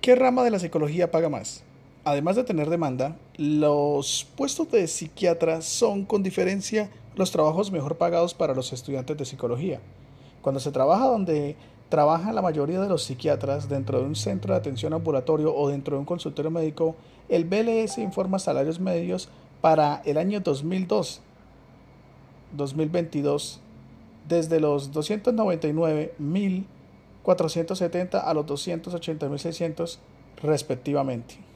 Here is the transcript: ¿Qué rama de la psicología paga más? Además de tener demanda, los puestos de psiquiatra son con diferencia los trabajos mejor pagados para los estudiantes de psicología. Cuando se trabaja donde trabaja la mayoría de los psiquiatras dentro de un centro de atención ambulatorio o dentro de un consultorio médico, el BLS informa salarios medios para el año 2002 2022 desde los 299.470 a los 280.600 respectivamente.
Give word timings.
¿Qué 0.00 0.14
rama 0.14 0.44
de 0.44 0.50
la 0.50 0.58
psicología 0.58 1.10
paga 1.10 1.28
más? 1.28 1.62
Además 2.04 2.34
de 2.34 2.44
tener 2.44 2.70
demanda, 2.70 3.18
los 3.36 4.26
puestos 4.34 4.70
de 4.70 4.86
psiquiatra 4.86 5.60
son 5.60 6.06
con 6.06 6.22
diferencia 6.22 6.88
los 7.16 7.30
trabajos 7.30 7.70
mejor 7.70 7.98
pagados 7.98 8.32
para 8.32 8.54
los 8.54 8.72
estudiantes 8.72 9.18
de 9.18 9.26
psicología. 9.26 9.78
Cuando 10.40 10.58
se 10.58 10.72
trabaja 10.72 11.04
donde 11.04 11.54
trabaja 11.90 12.32
la 12.32 12.40
mayoría 12.40 12.80
de 12.80 12.88
los 12.88 13.02
psiquiatras 13.02 13.68
dentro 13.68 13.98
de 14.00 14.06
un 14.06 14.16
centro 14.16 14.54
de 14.54 14.60
atención 14.60 14.94
ambulatorio 14.94 15.54
o 15.54 15.68
dentro 15.68 15.96
de 15.96 16.00
un 16.00 16.06
consultorio 16.06 16.50
médico, 16.50 16.96
el 17.28 17.44
BLS 17.44 17.98
informa 17.98 18.38
salarios 18.38 18.80
medios 18.80 19.28
para 19.60 20.00
el 20.06 20.16
año 20.16 20.40
2002 20.40 21.20
2022 22.56 23.60
desde 24.26 24.60
los 24.60 24.92
299.470 27.24 28.22
a 28.24 28.34
los 28.34 28.46
280.600 28.46 29.98
respectivamente. 30.42 31.49